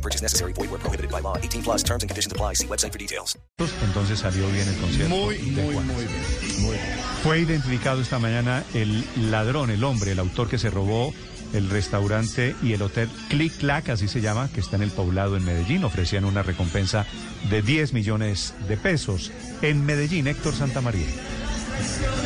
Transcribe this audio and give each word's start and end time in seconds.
No 0.00 0.02
purchase 0.02 0.22
necessary. 0.22 0.54
Void 0.54 0.70
where 0.70 0.80
prohibited 0.80 1.10
by 1.10 1.20
law. 1.20 1.36
18 1.36 1.62
plus 1.62 1.82
terms 1.82 2.02
and 2.02 2.08
conditions 2.08 2.32
apply. 2.32 2.54
See 2.54 2.66
website 2.66 2.92
for 2.92 2.98
details. 2.98 3.38
Entonces 3.84 4.20
salió 4.20 4.46
bien 4.50 4.66
el 4.66 4.76
concierto. 4.76 5.14
Muy, 5.14 5.36
de 5.36 5.62
muy, 5.62 5.74
Juan. 5.74 5.86
muy 5.86 6.04
bien. 6.06 6.62
Muy 6.62 6.72
bien. 6.72 6.98
Fue 7.22 7.38
identificado 7.40 8.00
esta 8.00 8.18
mañana 8.18 8.64
el 8.72 9.04
ladrón, 9.30 9.70
el 9.70 9.84
hombre, 9.84 10.12
el 10.12 10.18
autor 10.18 10.48
que 10.48 10.56
se 10.56 10.70
robó 10.70 11.12
el 11.52 11.68
restaurante 11.68 12.54
y 12.62 12.72
el 12.72 12.80
hotel 12.80 13.10
Click 13.28 13.58
Clack, 13.58 13.90
así 13.90 14.08
se 14.08 14.22
llama, 14.22 14.48
que 14.54 14.60
está 14.60 14.76
en 14.76 14.82
el 14.82 14.90
poblado 14.90 15.36
en 15.36 15.44
Medellín. 15.44 15.84
Ofrecían 15.84 16.24
una 16.24 16.42
recompensa 16.42 17.04
de 17.50 17.60
10 17.60 17.92
millones 17.92 18.54
de 18.68 18.78
pesos. 18.78 19.30
En 19.60 19.84
Medellín, 19.84 20.28
Héctor 20.28 20.54
Santamaría. 20.54 21.08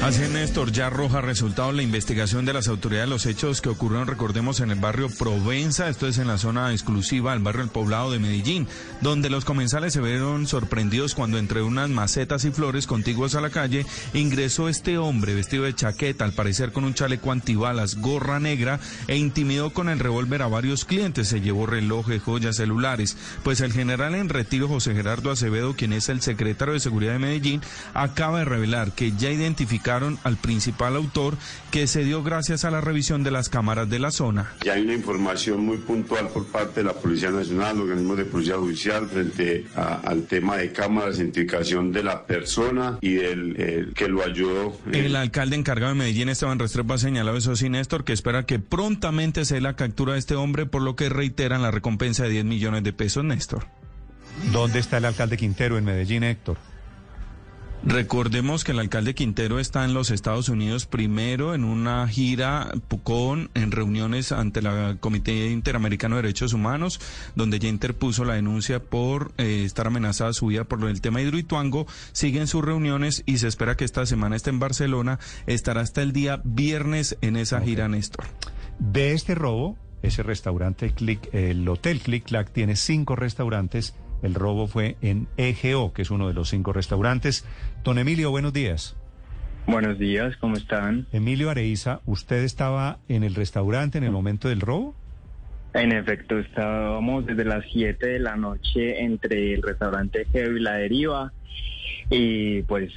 Así 0.03 0.21
Néstor, 0.33 0.71
ya 0.71 0.89
arroja 0.89 1.21
resultado 1.21 1.73
la 1.73 1.83
investigación 1.83 2.45
de 2.45 2.53
las 2.53 2.69
autoridades 2.69 3.09
de 3.09 3.15
los 3.15 3.27
hechos 3.27 3.61
que 3.61 3.71
ocurrieron, 3.71 4.07
recordemos, 4.07 4.61
en 4.61 4.71
el 4.71 4.79
barrio 4.79 5.09
Provenza, 5.09 5.89
esto 5.89 6.07
es 6.07 6.19
en 6.19 6.29
la 6.29 6.37
zona 6.39 6.73
exclusiva 6.73 7.33
del 7.33 7.43
barrio 7.43 7.63
El 7.63 7.71
Poblado 7.71 8.11
de 8.11 8.19
Medellín, 8.19 8.69
donde 9.01 9.31
los 9.31 9.45
comensales 9.45 9.95
se 9.95 10.01
vieron 10.01 10.47
sorprendidos 10.47 11.15
cuando 11.15 11.39
entre 11.39 11.63
unas 11.63 11.89
macetas 11.89 12.45
y 12.45 12.51
flores 12.51 12.87
contiguas 12.87 13.35
a 13.35 13.41
la 13.41 13.51
calle 13.51 13.87
ingresó 14.13 14.69
este 14.69 14.99
hombre 14.99 15.35
vestido 15.35 15.65
de 15.65 15.75
chaqueta, 15.75 16.25
al 16.25 16.33
parecer 16.33 16.73
con 16.73 16.85
un 16.85 16.95
chaleco 16.95 17.33
antibalas, 17.33 17.97
gorra 17.97 18.41
negra, 18.41 18.81
e 19.09 19.17
intimidó 19.17 19.71
con 19.71 19.89
el 19.89 19.99
revólver 19.99 20.43
a 20.43 20.49
varios 20.49 20.85
clientes. 20.85 21.29
Se 21.29 21.41
llevó 21.41 21.67
relojes, 21.67 22.23
joyas, 22.23 22.57
celulares. 22.57 23.17
Pues 23.43 23.61
el 23.61 23.73
general 23.73 24.15
en 24.15 24.29
retiro, 24.29 24.69
José 24.69 24.95
Gerardo 24.95 25.31
Acevedo, 25.31 25.75
quien 25.75 25.93
es 25.93 26.09
el 26.09 26.21
secretario 26.21 26.75
de 26.75 26.81
Seguridad 26.81 27.13
de 27.13 27.19
Medellín, 27.19 27.63
acaba 27.95 28.41
de 28.41 28.45
revelar 28.45 28.93
que 28.93 29.13
ya 29.13 29.31
identificaron 29.45 30.19
al 30.25 30.37
principal 30.37 30.97
autor 30.97 31.37
que 31.71 31.87
se 31.87 32.03
dio 32.05 32.23
gracias 32.23 32.65
a 32.65 32.71
la 32.71 32.81
revisión 32.81 33.23
de 33.23 33.31
las 33.31 33.49
cámaras 33.49 33.89
de 33.89 33.99
la 33.99 34.11
zona. 34.11 34.53
Ya 34.65 34.73
hay 34.75 34.83
una 34.83 34.95
información 34.95 35.65
muy 35.65 35.77
puntual 35.79 36.29
por 36.29 36.47
parte 36.47 36.81
de 36.81 36.85
la 36.87 36.95
Policía 36.95 37.31
Nacional, 37.31 37.81
organismos 37.81 38.17
de 38.17 38.25
policía 38.25 38.57
judicial, 38.57 39.07
frente 39.09 39.67
a- 39.77 39.95
al 40.05 40.25
tema 40.25 40.57
de 40.57 40.73
cámaras, 40.73 41.19
identificación 41.19 41.93
de 41.93 42.03
la 42.03 42.27
persona 42.27 42.99
y 43.01 43.13
del 43.15 43.55
eh, 43.59 43.87
que 43.95 44.09
lo 44.09 44.25
ayudó. 44.25 44.79
eh, 44.93 45.07
El 45.07 45.17
alcalde 45.17 45.57
encargado 45.57 45.93
de 45.93 45.99
Medellín, 45.99 46.29
Esteban 46.29 46.59
Restrepo, 46.59 46.95
ha 46.95 46.99
señalado 46.99 47.37
eso 47.37 47.55
sí, 47.57 47.69
Néstor, 47.69 48.05
que 48.05 48.13
espera 48.13 48.47
que 48.47 48.59
prontamente 48.59 49.45
se 49.45 49.57
dé 49.57 49.61
la 49.61 49.77
captura 49.77 50.15
de 50.15 50.19
este 50.19 50.35
hombre, 50.35 50.67
por 50.67 50.83
lo 50.83 50.97
que 50.97 51.09
reiteran 51.09 51.63
la 51.63 51.71
recompensa 51.71 52.25
de 52.25 52.31
10 52.31 52.45
millones 52.45 52.83
de 52.83 52.93
pesos, 52.93 53.25
Néstor. 53.25 53.67
¿Dónde 54.53 54.79
está 54.81 54.97
el 54.99 55.05
alcalde 55.05 55.37
Quintero 55.37 55.79
en 55.79 55.85
Medellín, 55.85 56.25
Héctor? 56.25 56.57
Recordemos 57.87 58.65
que 58.65 58.73
el 58.73 58.79
alcalde 58.79 59.15
Quintero 59.15 59.59
está 59.59 59.85
en 59.85 59.93
los 59.93 60.11
Estados 60.11 60.49
Unidos 60.49 60.87
primero 60.87 61.55
en 61.55 61.65
una 61.65 62.09
gira 62.09 62.73
con 63.03 63.51
en 63.53 63.73
reuniones 63.73 64.33
ante 64.33 64.63
la 64.63 64.97
Comité 64.99 65.51
Interamericano 65.51 66.17
de 66.17 66.23
Derechos 66.23 66.55
Humanos, 66.55 66.99
donde 67.35 67.59
ya 67.59 67.69
interpuso 67.69 68.25
la 68.25 68.35
denuncia 68.35 68.83
por 68.83 69.33
eh, 69.37 69.65
estar 69.67 69.87
amenazada 69.87 70.33
su 70.33 70.47
vida 70.47 70.65
por 70.65 70.83
el 70.89 71.03
tema 71.03 71.21
Hidroituango. 71.21 71.87
Siguen 72.13 72.47
sus 72.47 72.65
reuniones 72.65 73.23
y 73.27 73.37
se 73.37 73.49
espera 73.49 73.77
que 73.77 73.85
esta 73.85 74.07
semana 74.07 74.37
esté 74.37 74.49
en 74.49 74.61
Barcelona. 74.61 75.19
Estará 75.47 75.83
hasta 75.83 76.01
el 76.01 76.15
día 76.15 76.41
viernes 76.43 77.19
en 77.21 77.37
esa 77.37 77.61
gira, 77.61 77.87
Néstor. 77.87 78.25
De 78.79 79.13
este 79.13 79.35
robo, 79.35 79.77
ese 80.03 80.23
restaurante 80.23 80.91
Click, 80.93 81.29
el 81.35 81.69
hotel 81.69 82.01
Click 82.01 82.25
Clack 82.25 82.51
tiene 82.51 82.77
cinco 82.77 83.15
restaurantes. 83.15 83.95
El 84.25 84.35
robo 84.35 84.67
fue 84.67 84.97
en 85.03 85.29
EGO, 85.37 85.93
que 85.93 86.01
es 86.03 86.11
uno 86.11 86.27
de 86.29 86.35
los 86.35 86.49
cinco 86.49 86.73
restaurantes. 86.73 87.45
Don 87.85 87.99
Emilio, 87.99 88.31
buenos 88.31 88.55
días. 88.55 88.97
Buenos 89.67 89.99
días, 89.99 90.35
¿cómo 90.39 90.57
están? 90.57 91.07
Emilio 91.13 91.51
Areiza, 91.51 92.01
¿usted 92.07 92.43
estaba 92.43 92.99
en 93.09 93.23
el 93.23 93.35
restaurante 93.35 93.99
en 93.99 94.05
el 94.05 94.11
momento 94.11 94.49
del 94.49 94.61
robo? 94.63 94.95
En 95.75 95.93
efecto, 95.93 96.39
estábamos 96.39 97.27
desde 97.27 97.45
las 97.45 97.65
7 97.71 98.07
de 98.07 98.19
la 98.19 98.37
noche 98.37 99.03
entre 99.03 99.53
el 99.55 99.63
restaurante 99.63 100.27
Geo 100.33 100.57
y 100.57 100.61
la 100.61 100.75
Deriva 100.75 101.33
y 102.11 102.63
pues 102.63 102.93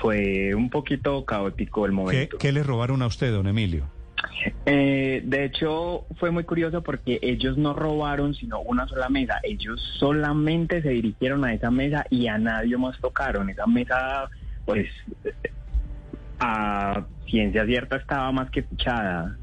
fue 0.00 0.54
un 0.54 0.70
poquito 0.70 1.24
caótico 1.24 1.84
el 1.86 1.92
¿Qué, 1.92 1.96
momento. 1.96 2.38
qué 2.38 2.52
le 2.52 2.62
robaron 2.62 3.02
a 3.02 3.06
usted, 3.06 3.32
don 3.32 3.46
Emilio? 3.48 3.86
Eh, 4.66 5.22
de 5.24 5.44
hecho, 5.44 6.06
fue 6.18 6.30
muy 6.30 6.44
curioso 6.44 6.82
porque 6.82 7.18
ellos 7.22 7.56
no 7.56 7.74
robaron 7.74 8.34
sino 8.34 8.60
una 8.60 8.86
sola 8.86 9.08
mesa. 9.08 9.40
Ellos 9.42 9.80
solamente 9.98 10.82
se 10.82 10.90
dirigieron 10.90 11.44
a 11.44 11.54
esa 11.54 11.70
mesa 11.70 12.04
y 12.10 12.28
a 12.28 12.38
nadie 12.38 12.76
más 12.76 12.98
tocaron. 13.00 13.50
Esa 13.50 13.66
mesa, 13.66 14.28
pues, 14.64 14.88
a 16.40 17.04
ciencia 17.26 17.64
cierta 17.66 17.96
estaba 17.96 18.30
más 18.32 18.50
que 18.50 18.62
fichada. 18.62 19.36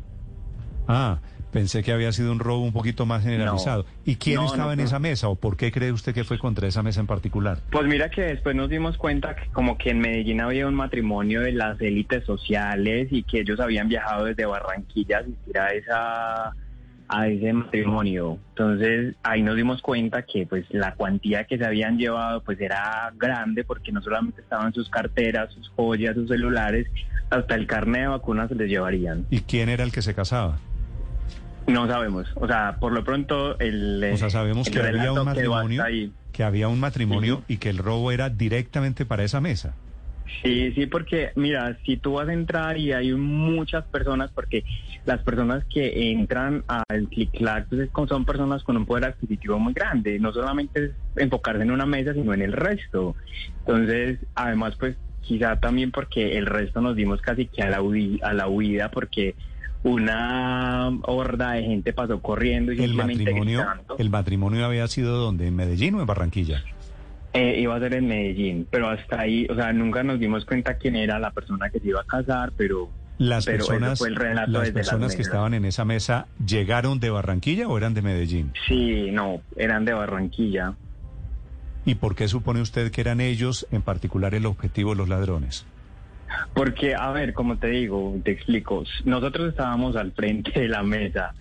Ah, 0.88 1.20
pensé 1.52 1.84
que 1.84 1.92
había 1.92 2.12
sido 2.12 2.32
un 2.32 2.40
robo 2.40 2.64
un 2.64 2.74
poquito 2.74 3.06
más 3.06 3.24
generalizado. 3.24 3.86
¿Y 4.06 4.16
quién 4.16 4.38
No, 4.38 4.46
estaba 4.46 4.68
no, 4.68 4.74
en 4.74 4.80
esa 4.82 5.00
mesa 5.00 5.28
o 5.30 5.36
por 5.36 5.58
qué 5.58 5.72
cree 5.72 5.92
usted 5.92 6.14
que 6.14 6.24
fue 6.24 6.40
contra 6.40 6.68
esa 6.68 6.82
mesa 6.82 7.00
en 7.02 7.08
particular? 7.08 7.60
Pues 7.72 7.86
mira 7.86 8.10
que 8.10 8.22
después 8.22 8.56
nos 8.56 8.70
dimos 8.70 8.98
cuenta 8.98 9.36
que 9.36 9.48
como 9.52 9.78
que 9.78 9.92
en 9.92 10.00
Medellín 10.00 10.42
había 10.42 10.68
un 10.68 10.76
matrimonio 10.76 11.42
de 11.42 11.52
las 11.52 11.80
élites 11.82 12.26
sociales 12.26 13.10
y 13.12 13.24
que 13.24 13.42
ellos 13.42 13.60
habían 13.60 13.88
viajado 13.88 14.26
desde 14.26 14.46
Barranquilla 14.46 15.18
a 15.18 15.20
asistir 15.22 15.58
a 15.60 15.68
esa 15.74 16.54
a 17.14 17.28
ese 17.28 17.52
matrimonio. 17.52 18.38
Entonces 18.50 19.16
ahí 19.24 19.42
nos 19.44 19.58
dimos 19.58 19.82
cuenta 19.82 20.22
que 20.24 20.46
pues 20.46 20.66
la 20.70 20.96
cuantía 20.96 21.44
que 21.44 21.58
se 21.58 21.66
habían 21.66 21.98
llevado 21.98 22.42
pues 22.42 22.60
era 22.62 23.12
grande 23.18 23.66
porque 23.66 23.92
no 23.92 24.02
solamente 24.02 24.42
estaban 24.42 24.74
sus 24.74 24.90
carteras, 24.90 25.54
sus 25.54 25.68
joyas, 25.76 26.16
sus 26.16 26.30
celulares, 26.30 26.88
hasta 27.30 27.56
el 27.56 27.68
carnet 27.68 28.04
de 28.04 28.08
vacuna 28.08 28.48
se 28.48 28.56
les 28.56 28.70
llevarían. 28.70 29.26
¿Y 29.30 29.42
quién 29.42 29.68
era 29.68 29.84
el 29.84 29.92
que 29.92 30.02
se 30.02 30.14
casaba? 30.14 30.58
No 31.68 31.88
sabemos. 31.88 32.28
O 32.36 32.48
sea, 32.48 32.78
por 32.80 32.92
lo 32.92 33.04
pronto 33.04 33.58
el 33.60 34.10
O 34.14 34.18
sea, 34.18 34.30
sabemos 34.30 34.68
el 34.68 34.74
que 34.74 34.80
había 34.82 35.12
un 35.14 35.26
matrimonio, 35.26 35.84
que 36.32 36.44
había 36.44 36.68
un 36.68 36.80
matrimonio 36.80 37.36
Ujú. 37.36 37.44
y 37.48 37.58
que 37.58 37.70
el 37.70 37.78
robo 37.78 38.12
era 38.12 38.30
directamente 38.30 39.06
para 39.06 39.24
esa 39.24 39.42
mesa. 39.42 39.76
Sí, 40.44 40.72
sí, 40.74 40.86
porque 40.86 41.32
mira, 41.36 41.78
si 41.86 41.98
tú 41.98 42.14
vas 42.14 42.30
a 42.30 42.34
entrar 42.34 42.78
y 42.78 42.94
hay 42.94 43.12
muchas 43.14 43.86
personas, 43.88 44.32
porque 44.34 44.64
las 45.04 45.22
personas 45.24 45.66
que 45.66 46.12
entran 46.12 46.64
al 46.68 47.10
Clack 47.34 47.68
pues, 47.68 47.82
es 47.82 47.92
con- 47.92 48.08
son 48.08 48.24
personas 48.24 48.64
con 48.64 48.78
un 48.78 48.86
poder 48.86 49.06
adquisitivo 49.06 49.60
muy 49.60 49.74
grande, 49.74 50.20
no 50.20 50.32
solamente 50.32 50.86
es 50.86 50.92
enfocarse 51.18 51.64
en 51.64 51.72
una 51.72 51.86
mesa, 51.86 52.14
sino 52.14 52.34
en 52.34 52.42
el 52.44 52.54
resto. 52.54 53.16
Entonces, 53.66 54.20
además, 54.34 54.76
pues 54.80 54.96
quizá 55.20 55.58
también 55.58 55.92
porque 55.92 56.38
el 56.38 56.46
resto 56.46 56.82
nos 56.82 56.96
dimos 56.96 57.22
casi 57.22 57.48
que 57.48 57.62
a 57.62 57.70
la, 57.70 57.82
a 58.24 58.34
la 58.34 58.48
huida, 58.48 58.90
porque 58.90 59.36
una 59.84 60.90
horda 61.04 61.54
de 61.54 61.64
gente 61.64 61.94
pasó 61.94 62.22
corriendo 62.22 62.72
y 62.72 62.84
El 62.84 62.94
matrimonio, 62.94 63.60
gritando. 63.60 63.96
el 63.98 64.10
matrimonio 64.10 64.66
había 64.66 64.88
sido 64.88 65.18
donde, 65.18 65.48
en 65.48 65.56
Medellín 65.56 65.96
o 65.96 66.02
en 66.02 66.06
Barranquilla. 66.08 66.64
Eh, 67.34 67.60
iba 67.62 67.76
a 67.76 67.80
ser 67.80 67.94
en 67.94 68.08
Medellín, 68.08 68.68
pero 68.70 68.90
hasta 68.90 69.22
ahí, 69.22 69.48
o 69.50 69.56
sea, 69.56 69.72
nunca 69.72 70.04
nos 70.04 70.20
dimos 70.20 70.46
cuenta 70.46 70.76
quién 70.78 70.96
era 70.98 71.18
la 71.18 71.32
persona 71.32 71.70
que 71.70 71.80
se 71.80 71.88
iba 71.88 72.02
a 72.02 72.06
casar, 72.06 72.52
pero 72.58 72.90
Las 73.18 73.46
Pero 73.46 73.60
personas, 73.66 74.00
fue 74.00 74.10
el 74.10 74.16
relato 74.16 74.52
las 74.52 74.72
personas 74.72 75.16
que 75.16 75.22
estaban 75.22 75.54
en 75.54 75.64
esa 75.66 75.86
mesa 75.86 76.28
llegaron 76.46 77.00
de 77.00 77.10
Barranquilla 77.10 77.68
o 77.68 77.78
eran 77.78 77.94
de 77.94 78.02
Medellín. 78.02 78.52
sí, 78.68 79.10
no, 79.12 79.42
eran 79.56 79.86
de 79.86 79.94
Barranquilla. 79.94 80.74
¿Y 81.86 81.96
por 81.96 82.16
qué 82.16 82.28
supone 82.28 82.62
usted 82.62 82.92
que 82.92 83.02
eran 83.02 83.22
ellos, 83.22 83.66
en 83.72 83.82
particular, 83.82 84.36
el 84.36 84.46
objetivo 84.46 84.92
de 84.92 84.98
los 84.98 85.10
ladrones? 85.10 85.66
Porque, 86.54 86.96
a 86.96 87.12
ver, 87.12 87.34
como 87.34 87.58
te 87.58 87.68
digo, 87.68 88.16
te 88.24 88.32
explico, 88.32 88.84
nosotros 89.06 89.50
estábamos 89.50 89.96
al 89.96 90.12
frente 90.12 90.60
de 90.60 90.68
la 90.68 90.84
mesa. 90.84 91.34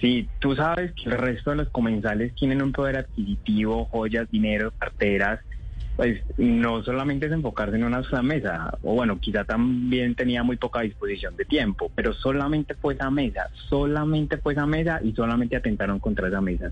Si 0.00 0.28
tú 0.38 0.54
sabes 0.54 0.92
que 0.92 1.10
el 1.10 1.18
resto 1.18 1.50
de 1.50 1.56
los 1.56 1.70
comensales 1.70 2.34
tienen 2.34 2.62
un 2.62 2.72
poder 2.72 2.98
adquisitivo, 2.98 3.86
joyas, 3.86 4.30
dinero, 4.30 4.72
carteras, 4.78 5.40
pues 5.96 6.22
no 6.36 6.84
solamente 6.84 7.26
es 7.26 7.32
enfocarse 7.32 7.74
en 7.74 7.82
una 7.82 8.04
sola 8.04 8.22
mesa, 8.22 8.70
o 8.82 8.94
bueno, 8.94 9.18
quizá 9.18 9.42
también 9.42 10.14
tenía 10.14 10.44
muy 10.44 10.56
poca 10.56 10.82
disposición 10.82 11.34
de 11.36 11.44
tiempo, 11.44 11.90
pero 11.92 12.12
solamente 12.12 12.76
fue 12.76 12.94
esa 12.94 13.10
mesa, 13.10 13.48
solamente 13.68 14.36
fue 14.38 14.52
esa 14.52 14.64
mesa 14.64 15.00
y 15.02 15.12
solamente 15.12 15.56
atentaron 15.56 15.98
contra 15.98 16.28
esa 16.28 16.40
mesa. 16.40 16.70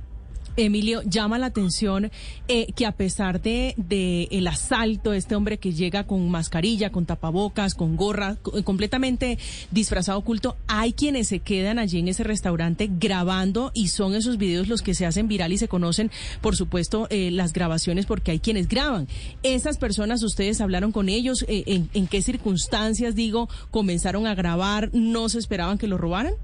Emilio, 0.56 1.03
llama 1.05 1.38
la 1.38 1.47
atención 1.47 2.11
eh, 2.49 2.73
que 2.75 2.87
a 2.87 2.93
pesar 2.93 3.43
de, 3.43 3.75
de 3.76 4.29
el 4.31 4.47
asalto, 4.47 5.12
este 5.12 5.35
hombre 5.35 5.58
que 5.58 5.73
llega 5.73 6.05
con 6.05 6.29
mascarilla, 6.31 6.91
con 6.91 7.06
tapabocas, 7.06 7.75
con 7.75 7.97
gorra, 7.97 8.37
completamente 8.64 9.38
disfrazado 9.70 10.19
oculto, 10.19 10.56
hay 10.67 10.93
quienes 10.93 11.29
se 11.29 11.41
quedan 11.41 11.79
allí 11.79 11.99
en 11.99 12.08
ese 12.08 12.25
restaurante 12.25 12.91
grabando 12.91 13.70
y 13.75 13.88
son 13.88 14.14
esos 14.14 14.38
videos 14.38 14.69
los 14.69 14.82
que 14.82 14.94
se 14.94 15.06
hacen 15.06 15.29
viral 15.29 15.53
y 15.53 15.58
se 15.58 15.69
conocen, 15.69 16.11
por 16.41 16.56
supuesto, 16.56 17.06
eh, 17.11 17.31
las 17.31 17.53
grabaciones 17.53 18.06
porque 18.06 18.31
hay 18.31 18.41
quienes 18.41 18.69
graban. 18.69 19.08
Esas 19.43 19.79
personas, 19.79 20.23
ustedes 20.23 20.61
hablaron 20.61 20.93
con 20.93 21.08
ellos, 21.08 21.44
eh, 21.49 21.64
en, 21.67 21.91
en 21.94 22.06
qué 22.06 22.23
circunstancias, 22.23 23.14
digo, 23.14 23.49
comenzaron 23.70 24.26
a 24.26 24.35
grabar, 24.35 24.91
no 24.93 25.29
se 25.29 25.38
esperaban 25.38 25.79
que 25.79 25.88
lo 25.88 25.99
robaran. 25.99 26.35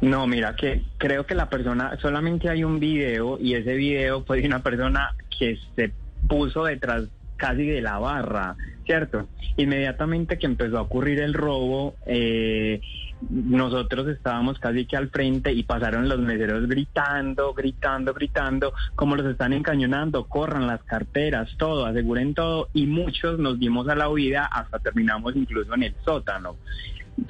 No, 0.00 0.26
mira 0.26 0.56
que 0.56 0.82
creo 0.96 1.26
que 1.26 1.34
la 1.34 1.50
persona, 1.50 1.98
solamente 2.00 2.48
hay 2.48 2.64
un 2.64 2.80
video 2.80 3.38
y 3.38 3.54
ese 3.54 3.74
video 3.74 4.24
fue 4.24 4.40
de 4.40 4.46
una 4.46 4.62
persona 4.62 5.14
que 5.38 5.58
se 5.76 5.92
puso 6.26 6.64
detrás 6.64 7.04
casi 7.36 7.66
de 7.66 7.80
la 7.80 7.98
barra, 7.98 8.56
¿cierto? 8.84 9.28
Inmediatamente 9.56 10.38
que 10.38 10.46
empezó 10.46 10.78
a 10.78 10.82
ocurrir 10.82 11.20
el 11.20 11.34
robo, 11.34 11.96
eh, 12.06 12.80
nosotros 13.28 14.08
estábamos 14.08 14.58
casi 14.58 14.86
que 14.86 14.96
al 14.96 15.10
frente 15.10 15.52
y 15.52 15.62
pasaron 15.64 16.08
los 16.08 16.18
meseros 16.18 16.66
gritando, 16.66 17.52
gritando, 17.52 18.14
gritando, 18.14 18.72
como 18.94 19.16
los 19.16 19.26
están 19.26 19.52
encañonando, 19.52 20.24
corran 20.24 20.66
las 20.66 20.82
carteras, 20.84 21.50
todo, 21.58 21.84
aseguren 21.84 22.34
todo, 22.34 22.68
y 22.72 22.86
muchos 22.86 23.38
nos 23.38 23.58
dimos 23.58 23.88
a 23.88 23.94
la 23.94 24.08
huida 24.08 24.46
hasta 24.46 24.78
terminamos 24.78 25.36
incluso 25.36 25.74
en 25.74 25.82
el 25.82 25.94
sótano 26.04 26.56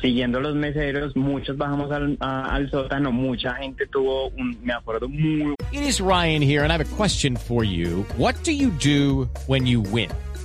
siguiendo 0.00 0.40
los 0.40 0.54
meseros, 0.54 1.16
muchos 1.16 1.56
bajamos 1.56 1.90
al, 1.90 2.16
a, 2.20 2.54
al 2.54 2.70
sótano, 2.70 3.12
mucha 3.12 3.54
gente 3.54 3.86
tuvo 3.86 4.28
un, 4.30 4.58
me 4.62 4.72
acuerdo 4.72 5.08
muy... 5.08 5.54
It 5.72 5.82
is 5.82 6.00
Ryan 6.00 6.42
here 6.42 6.62
and 6.62 6.72
I 6.72 6.76
have 6.76 6.80
a 6.80 6.96
question 6.96 7.36
for 7.36 7.64
you. 7.64 8.04
What 8.16 8.34
do 8.44 8.52
you 8.52 8.70
do 8.70 9.28
when 9.46 9.66
you 9.66 9.80
win? 9.80 10.10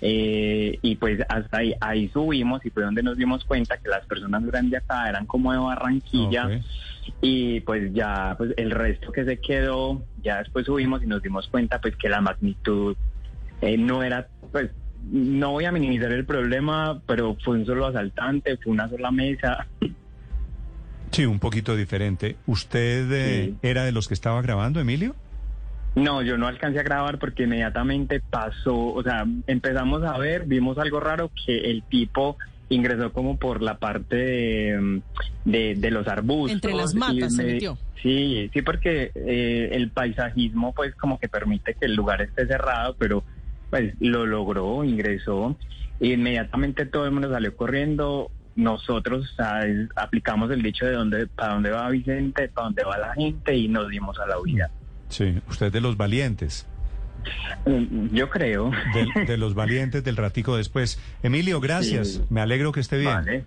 Eh, 0.00 0.78
y 0.80 0.94
pues 0.96 1.20
hasta 1.28 1.58
ahí, 1.58 1.74
ahí 1.80 2.08
subimos 2.08 2.64
y 2.64 2.70
fue 2.70 2.84
donde 2.84 3.02
nos 3.02 3.16
dimos 3.16 3.44
cuenta 3.44 3.78
que 3.78 3.88
las 3.88 4.06
personas 4.06 4.44
grandes 4.46 4.82
acá 4.82 5.08
eran 5.08 5.26
como 5.26 5.52
de 5.52 5.58
Barranquilla 5.58 6.44
okay. 6.44 6.62
y 7.20 7.60
pues 7.60 7.92
ya 7.92 8.36
pues 8.38 8.54
el 8.56 8.70
resto 8.70 9.10
que 9.10 9.24
se 9.24 9.40
quedó, 9.40 10.04
ya 10.22 10.38
después 10.38 10.66
subimos 10.66 11.02
y 11.02 11.06
nos 11.06 11.20
dimos 11.20 11.48
cuenta 11.48 11.80
pues 11.80 11.96
que 11.96 12.08
la 12.08 12.20
magnitud 12.20 12.96
eh, 13.60 13.76
no 13.76 14.04
era 14.04 14.28
pues 14.52 14.70
no 15.10 15.52
voy 15.52 15.64
a 15.64 15.72
minimizar 15.72 16.12
el 16.12 16.24
problema, 16.24 17.00
pero 17.06 17.36
fue 17.42 17.56
un 17.58 17.66
solo 17.66 17.86
asaltante, 17.86 18.56
fue 18.58 18.72
una 18.72 18.88
sola 18.88 19.10
mesa. 19.10 19.66
Sí, 21.10 21.24
un 21.24 21.38
poquito 21.38 21.74
diferente. 21.74 22.36
¿Usted 22.46 23.10
eh, 23.10 23.44
sí. 23.46 23.56
era 23.62 23.84
de 23.84 23.92
los 23.92 24.08
que 24.08 24.14
estaba 24.14 24.42
grabando, 24.42 24.80
Emilio? 24.80 25.14
No, 25.98 26.22
yo 26.22 26.38
no 26.38 26.46
alcancé 26.46 26.78
a 26.78 26.84
grabar 26.84 27.18
porque 27.18 27.44
inmediatamente 27.44 28.20
pasó, 28.20 28.76
o 28.76 29.02
sea, 29.02 29.26
empezamos 29.46 30.02
a 30.04 30.16
ver, 30.16 30.46
vimos 30.46 30.78
algo 30.78 31.00
raro 31.00 31.30
que 31.44 31.70
el 31.70 31.82
tipo 31.82 32.36
ingresó 32.68 33.12
como 33.12 33.36
por 33.36 33.62
la 33.62 33.78
parte 33.78 34.16
de, 34.16 35.02
de, 35.44 35.74
de 35.74 35.90
los 35.90 36.06
arbustos. 36.06 36.52
Entre 36.52 36.74
las 36.74 36.94
matas 36.94 37.16
me, 37.16 37.30
se 37.30 37.44
metió. 37.44 37.78
Sí, 38.02 38.50
sí, 38.52 38.62
porque 38.62 39.10
eh, 39.14 39.70
el 39.72 39.90
paisajismo 39.90 40.72
pues 40.72 40.94
como 40.94 41.18
que 41.18 41.28
permite 41.28 41.74
que 41.74 41.86
el 41.86 41.94
lugar 41.94 42.22
esté 42.22 42.46
cerrado, 42.46 42.94
pero 42.98 43.24
pues 43.70 43.94
lo 44.00 44.24
logró, 44.26 44.84
ingresó 44.84 45.56
y 46.00 46.12
inmediatamente 46.12 46.86
todo 46.86 47.06
el 47.06 47.10
mundo 47.10 47.30
salió 47.30 47.56
corriendo. 47.56 48.30
Nosotros 48.54 49.32
¿sabes? 49.36 49.88
aplicamos 49.94 50.50
el 50.50 50.62
dicho 50.62 50.84
de 50.84 50.92
dónde, 50.92 51.26
para 51.28 51.54
dónde 51.54 51.70
va 51.70 51.88
Vicente, 51.90 52.48
para 52.48 52.66
dónde 52.66 52.84
va 52.84 52.98
la 52.98 53.14
gente 53.14 53.56
y 53.56 53.68
nos 53.68 53.88
dimos 53.88 54.18
a 54.18 54.26
la 54.26 54.40
huida. 54.40 54.70
Sí, 55.08 55.40
usted 55.48 55.72
de 55.72 55.80
los 55.80 55.96
valientes. 55.96 56.66
Yo 58.12 58.30
creo. 58.30 58.70
De, 58.94 59.24
de, 59.26 59.36
los 59.38 59.54
valientes 59.54 60.04
del 60.04 60.16
ratico 60.16 60.56
después. 60.56 60.98
Emilio, 61.22 61.60
gracias. 61.60 62.08
Sí. 62.08 62.22
Me 62.30 62.40
alegro 62.40 62.72
que 62.72 62.80
esté 62.80 62.98
bien. 62.98 63.14
Vale. 63.14 63.44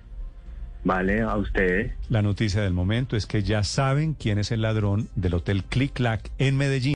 Vale, 0.83 1.21
a 1.21 1.37
ustedes. 1.37 1.93
La 2.09 2.21
noticia 2.21 2.61
del 2.61 2.73
momento 2.73 3.15
es 3.15 3.27
que 3.27 3.43
ya 3.43 3.63
saben 3.63 4.15
quién 4.15 4.39
es 4.39 4.51
el 4.51 4.63
ladrón 4.63 5.09
del 5.15 5.35
Hotel 5.35 5.63
Click 5.63 5.93
Clack 5.93 6.31
en 6.39 6.57
Medellín. 6.57 6.95